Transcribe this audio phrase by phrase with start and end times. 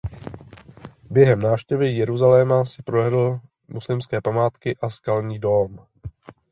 [1.09, 5.79] Během návštěvy Jeruzaléma si prohlédl muslimské památky a Skalní dóm.